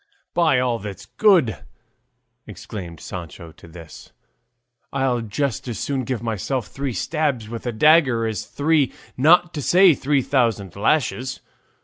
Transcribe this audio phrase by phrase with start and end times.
[0.33, 1.57] "By all that's good,"
[2.47, 4.11] exclaimed Sancho at this,
[4.91, 9.61] "I'll just as soon give myself three stabs with a dagger as three, not to
[9.61, 11.41] say three thousand, lashes.